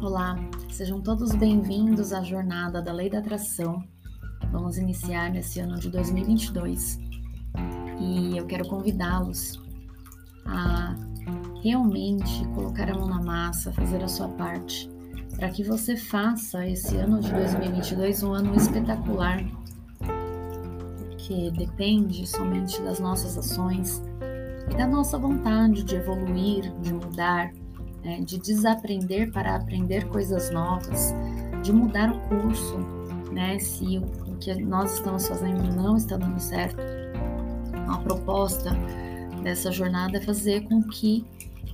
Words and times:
Olá, 0.00 0.36
sejam 0.70 1.00
todos 1.00 1.34
bem-vindos 1.34 2.12
à 2.12 2.22
jornada 2.22 2.80
da 2.80 2.92
Lei 2.92 3.10
da 3.10 3.18
Atração. 3.18 3.82
Vamos 4.52 4.78
iniciar 4.78 5.28
nesse 5.28 5.58
ano 5.58 5.76
de 5.76 5.90
2022 5.90 7.00
e 7.98 8.38
eu 8.38 8.46
quero 8.46 8.68
convidá-los 8.68 9.60
a 10.46 10.94
realmente 11.64 12.46
colocar 12.54 12.88
a 12.88 12.94
mão 12.94 13.08
na 13.08 13.20
massa, 13.20 13.72
fazer 13.72 14.00
a 14.04 14.06
sua 14.06 14.28
parte, 14.28 14.88
para 15.34 15.48
que 15.48 15.64
você 15.64 15.96
faça 15.96 16.64
esse 16.64 16.96
ano 16.96 17.20
de 17.20 17.32
2022 17.32 18.22
um 18.22 18.34
ano 18.34 18.54
espetacular, 18.54 19.44
porque 21.08 21.50
depende 21.50 22.24
somente 22.24 22.80
das 22.82 23.00
nossas 23.00 23.36
ações 23.36 24.00
e 24.70 24.76
da 24.76 24.86
nossa 24.86 25.18
vontade 25.18 25.82
de 25.82 25.96
evoluir, 25.96 26.72
de 26.82 26.94
mudar 26.94 27.50
né, 28.04 28.20
de 28.20 28.38
desaprender 28.38 29.32
para 29.32 29.56
aprender 29.56 30.06
coisas 30.08 30.50
novas, 30.50 31.14
de 31.62 31.72
mudar 31.72 32.10
o 32.10 32.20
curso, 32.28 32.78
né, 33.32 33.58
se 33.58 33.98
o, 33.98 34.36
que 34.38 34.54
nós 34.54 34.94
estamos 34.94 35.26
fazendo 35.26 35.74
não 35.74 35.96
está 35.96 36.16
dando 36.16 36.38
certo. 36.38 36.80
A 37.88 37.98
proposta 37.98 38.70
dessa 39.42 39.72
jornada 39.72 40.18
é 40.18 40.20
fazer 40.20 40.62
com 40.68 40.82
que 40.82 41.26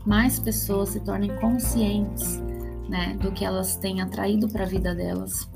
mais 0.07 0.39
pessoas 0.39 0.91
se 0.91 1.01
tornem 1.01 1.35
conscientes 1.37 2.41
né, 2.89 3.17
do 3.21 3.33
que 3.33 3.45
elas 3.45 3.77
têm 3.77 4.01
atraído 4.01 4.49
para 4.49 4.65
a 4.65 4.69
vida 4.69 4.95
delas. 4.95 5.49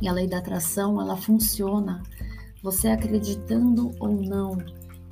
E 0.00 0.08
a 0.08 0.12
lei 0.12 0.26
da 0.26 0.38
atração, 0.38 1.00
ela 1.00 1.16
funciona, 1.16 2.02
você 2.62 2.88
acreditando 2.88 3.90
ou 3.98 4.20
não, 4.20 4.58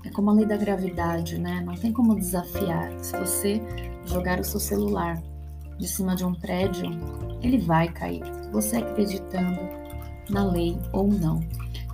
é 0.06 0.10
como 0.10 0.30
a 0.30 0.33
lei 0.33 0.46
da 0.46 0.56
gravidade, 0.56 1.37
né? 1.38 1.62
Não 1.65 1.74
tem 1.74 1.92
como 1.92 2.15
desafiar. 2.15 2.92
Se 3.02 3.19
você 3.19 3.60
jogar 4.06 4.38
o 4.38 4.45
seu 4.45 4.60
celular 4.60 5.20
de 5.79 5.88
cima 5.88 6.15
de 6.15 6.24
um 6.24 6.32
prédio, 6.32 6.87
ele 7.43 7.59
vai 7.59 7.88
cair. 7.88 8.23
Você 8.52 8.76
acreditando 8.76 9.60
na 10.30 10.45
lei 10.45 10.79
ou 10.93 11.09
não. 11.09 11.40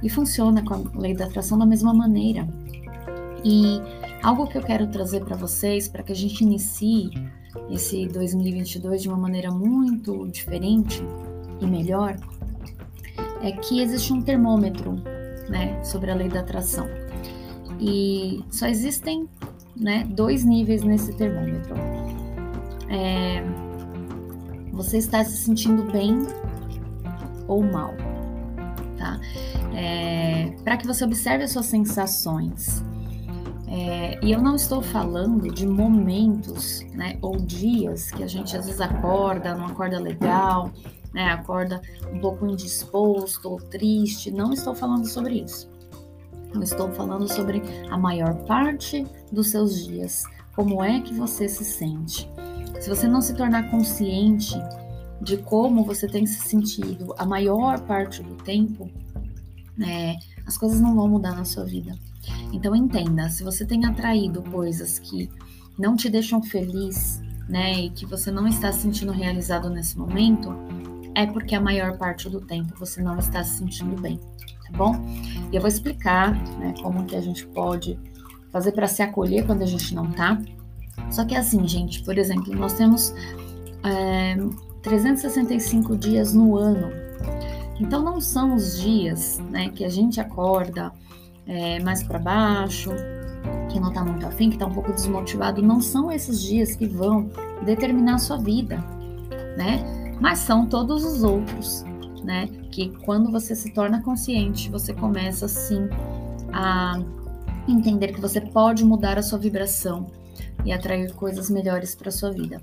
E 0.03 0.11
funciona 0.11 0.63
com 0.63 0.75
a 0.75 0.83
lei 0.95 1.15
da 1.15 1.25
atração 1.25 1.59
da 1.59 1.65
mesma 1.65 1.95
maneira. 1.95 2.47
E 3.45 3.81
algo 4.23 4.47
que 4.47 4.59
eu 4.59 4.63
quero 4.63 4.87
trazer 4.89 5.25
para 5.25 5.37
vocês, 5.37 5.89
para 5.89 6.03
que 6.03 6.13
a 6.13 6.17
gente 6.17 6.43
inicie 6.43 7.11
esse 7.71 8.07
2022 8.09 9.03
de 9.03 9.09
uma 9.09 9.17
maneira 9.17 9.51
muito 9.51 10.29
diferente 10.29 11.03
e 11.61 11.67
melhor, 11.67 12.17
é 13.43 13.53
que 13.53 13.81
existe 13.81 14.13
um 14.13 14.23
termômetro, 14.23 14.93
né, 15.49 15.83
sobre 15.83 16.11
a 16.11 16.15
lei 16.15 16.29
da 16.29 16.41
atração. 16.41 17.02
E 17.85 18.45
só 18.49 18.69
existem 18.69 19.29
né, 19.77 20.07
dois 20.09 20.45
níveis 20.45 20.85
nesse 20.85 21.13
termômetro. 21.15 21.75
É, 22.89 23.43
você 24.73 24.99
está 24.99 25.25
se 25.25 25.37
sentindo 25.39 25.91
bem 25.91 26.23
ou 27.49 27.61
mal, 27.61 27.93
tá? 28.97 29.19
É, 29.75 30.55
Para 30.63 30.77
que 30.77 30.87
você 30.87 31.05
observe 31.05 31.43
as 31.43 31.51
suas 31.51 31.67
sensações. 31.67 32.85
É, 33.67 34.21
e 34.23 34.31
eu 34.31 34.41
não 34.41 34.55
estou 34.55 34.81
falando 34.81 35.53
de 35.53 35.67
momentos, 35.67 36.85
né, 36.93 37.19
ou 37.21 37.37
dias 37.37 38.11
que 38.11 38.23
a 38.23 38.27
gente 38.27 38.57
às 38.57 38.67
vezes 38.67 38.81
acorda, 38.81 39.55
não 39.55 39.65
acorda 39.65 39.99
legal, 39.99 40.71
né, 41.13 41.31
acorda 41.31 41.81
um 42.13 42.21
pouco 42.21 42.47
indisposto 42.47 43.49
ou 43.49 43.57
triste. 43.57 44.31
Não 44.31 44.53
estou 44.53 44.75
falando 44.75 45.09
sobre 45.09 45.41
isso. 45.41 45.72
Eu 46.55 46.63
estou 46.63 46.93
falando 46.93 47.33
sobre 47.33 47.63
a 47.91 47.97
maior 47.97 48.35
parte 48.45 49.07
dos 49.31 49.49
seus 49.49 49.85
dias. 49.85 50.25
Como 50.55 50.83
é 50.83 51.01
que 51.01 51.15
você 51.15 51.49
se 51.49 51.65
sente? 51.65 52.29
Se 52.81 52.89
você 52.89 53.09
não 53.09 53.23
se 53.23 53.35
tornar 53.35 53.71
consciente 53.71 54.55
de 55.21 55.37
como 55.37 55.85
você 55.85 56.07
tem 56.07 56.27
se 56.27 56.49
sentido 56.49 57.15
a 57.17 57.25
maior 57.25 57.81
parte 57.81 58.23
do 58.23 58.35
tempo, 58.37 58.91
é, 59.81 60.17
as 60.47 60.59
coisas 60.59 60.81
não 60.81 60.95
vão 60.95 61.09
mudar 61.09 61.35
na 61.35 61.45
sua 61.45 61.65
vida. 61.65 61.97
Então 62.53 62.77
entenda, 62.77 63.29
se 63.31 63.43
você 63.43 63.65
tem 63.65 63.85
atraído 63.87 64.43
coisas 64.43 64.99
que 64.99 65.31
não 65.79 65.97
te 65.97 66.11
deixam 66.11 66.43
feliz, 66.43 67.21
né, 67.49 67.85
e 67.85 67.91
que 67.91 68.07
você 68.07 68.31
não 68.31 68.47
está 68.47 68.73
se 68.73 68.81
sentindo 68.81 69.13
realizado 69.13 69.71
nesse 69.71 69.99
momento, 69.99 70.55
é 71.15 71.27
porque 71.27 71.55
a 71.55 71.61
maior 71.61 71.97
parte 71.97 72.29
do 72.29 72.41
tempo 72.41 72.75
você 72.79 73.03
não 73.03 73.19
está 73.19 73.43
se 73.43 73.59
sentindo 73.59 74.01
bem 74.01 74.19
tá 74.73 74.79
bom? 74.79 74.97
E 75.53 75.57
eu 75.57 75.61
vou 75.61 75.69
explicar 75.69 76.35
né, 76.59 76.75
como 76.83 77.05
que 77.05 77.15
a 77.15 77.21
gente 77.21 77.47
pode 77.47 77.99
fazer 78.51 78.73
para 78.73 78.89
se 78.89 79.03
acolher 79.03 79.47
quando 79.47 79.63
a 79.63 79.67
gente 79.67 79.95
não 79.95 80.11
tá. 80.11 80.41
Só 81.11 81.25
que 81.25 81.35
assim, 81.35 81.67
gente, 81.67 82.03
por 82.03 82.19
exemplo, 82.19 82.55
nós 82.55 82.75
temos 82.75 83.15
é, 83.85 84.37
365 84.83 85.97
dias 85.97 86.35
no 86.35 86.57
ano. 86.57 86.91
Então 87.81 88.03
não 88.03 88.21
são 88.21 88.55
os 88.55 88.81
dias 88.81 89.39
né, 89.51 89.71
que 89.71 89.85
a 89.85 89.89
gente 89.89 90.21
acorda 90.21 90.93
é, 91.47 91.81
mais 91.81 92.03
para 92.03 92.19
baixo, 92.19 92.91
que 93.71 93.81
não 93.81 93.93
tá 93.93 94.05
muito 94.05 94.27
afim, 94.27 94.51
que 94.51 94.59
tá 94.59 94.67
um 94.67 94.73
pouco 94.73 94.93
desmotivado, 94.93 95.63
não 95.63 95.81
são 95.81 96.11
esses 96.11 96.43
dias 96.43 96.77
que 96.77 96.87
vão 96.87 97.31
determinar 97.65 98.17
a 98.17 98.19
sua 98.19 98.37
vida, 98.37 98.77
né? 99.57 100.02
Mas 100.23 100.39
são 100.39 100.65
todos 100.65 101.05
os 101.05 101.23
outros 101.23 101.85
né? 102.23 102.49
Que 102.71 102.91
quando 103.05 103.31
você 103.31 103.55
se 103.55 103.73
torna 103.73 104.03
consciente, 104.03 104.71
você 104.71 104.93
começa 104.95 105.49
sim 105.49 105.89
a 106.53 107.01
entender 107.69 108.09
que 108.09 108.21
você 108.21 108.41
pode 108.41 108.85
mudar 108.85 109.19
a 109.19 109.23
sua 109.23 109.39
vibração 109.39 110.11
e 110.65 110.73
atrair 110.73 111.13
coisas 111.15 111.51
melhores 111.51 111.95
para 111.95 112.11
sua 112.11 112.31
vida. 112.31 112.61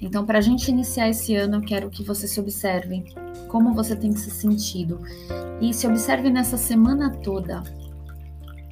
Então, 0.00 0.24
para 0.24 0.38
a 0.38 0.40
gente 0.40 0.68
iniciar 0.70 1.08
esse 1.08 1.34
ano, 1.34 1.56
eu 1.56 1.60
quero 1.60 1.90
que 1.90 2.02
você 2.02 2.26
se 2.26 2.40
observe 2.40 3.04
como 3.48 3.74
você 3.74 3.94
tem 3.94 4.12
se 4.12 4.30
sentido 4.30 5.00
e 5.60 5.72
se 5.72 5.86
observe 5.86 6.30
nessa 6.30 6.56
semana 6.56 7.10
toda, 7.10 7.62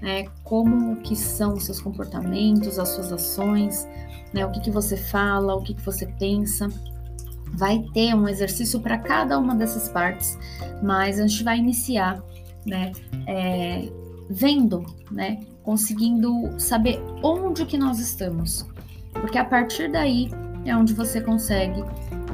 né? 0.01 0.25
Como 0.43 0.97
que 0.97 1.15
são 1.15 1.55
os 1.55 1.65
seus 1.65 1.81
comportamentos, 1.81 2.79
as 2.79 2.89
suas 2.91 3.13
ações, 3.13 3.87
né? 4.33 4.45
O 4.47 4.51
que 4.51 4.61
que 4.61 4.71
você 4.71 4.97
fala, 4.97 5.55
o 5.55 5.63
que 5.63 5.75
que 5.75 5.85
você 5.85 6.07
pensa 6.07 6.69
vai 7.53 7.85
ter 7.93 8.15
um 8.15 8.29
exercício 8.29 8.81
para 8.81 8.99
cada 8.99 9.39
uma 9.39 9.55
dessas 9.55 9.89
partes, 9.89 10.39
mas 10.83 11.19
a 11.19 11.27
gente 11.27 11.45
vai 11.45 11.59
iniciar, 11.59 12.23
né, 12.67 12.93
é, 13.27 13.89
vendo, 14.29 14.85
né, 15.11 15.41
conseguindo 15.63 16.59
saber 16.59 17.01
onde 17.23 17.65
que 17.67 17.77
nós 17.77 17.99
estamos, 17.99 18.67
porque 19.13 19.39
a 19.39 19.45
partir 19.45 19.91
daí 19.91 20.31
é 20.65 20.77
onde 20.77 20.95
você 20.95 21.21
consegue 21.21 21.83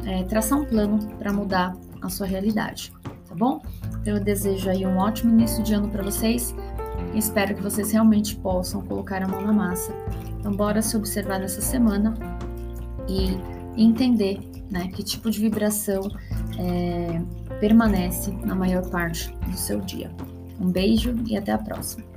é, 0.04 0.22
traçar 0.24 0.58
um 0.58 0.64
plano 0.64 0.98
para 1.18 1.32
mudar 1.32 1.76
a 2.02 2.08
sua 2.08 2.26
realidade, 2.26 2.92
tá 3.28 3.34
bom? 3.34 3.60
Então, 4.00 4.14
eu 4.16 4.22
desejo 4.22 4.70
aí 4.70 4.86
um 4.86 4.98
ótimo 4.98 5.32
início 5.32 5.62
de 5.64 5.74
ano 5.74 5.88
para 5.88 6.02
vocês. 6.02 6.54
Espero 7.14 7.54
que 7.54 7.62
vocês 7.62 7.90
realmente 7.90 8.36
possam 8.36 8.80
colocar 8.82 9.22
a 9.22 9.26
mão 9.26 9.40
na 9.40 9.52
massa. 9.52 9.92
Então, 10.38 10.52
bora 10.52 10.80
se 10.80 10.96
observar 10.96 11.40
nessa 11.40 11.60
semana 11.60 12.14
entender 13.76 14.40
né? 14.70 14.88
Que 14.88 15.02
tipo 15.02 15.30
de 15.30 15.40
vibração 15.40 16.02
é, 16.58 17.20
permanece 17.60 18.30
na 18.44 18.54
maior 18.54 18.88
parte 18.90 19.32
do 19.48 19.56
seu 19.56 19.80
dia. 19.80 20.10
Um 20.60 20.70
beijo 20.70 21.14
e 21.26 21.36
até 21.36 21.52
a 21.52 21.58
próxima. 21.58 22.15